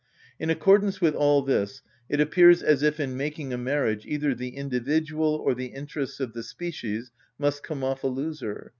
[0.39, 4.55] In accordance with all this, it appears as if in making a marriage either the
[4.57, 8.69] individual or the interests of the species must come off a loser.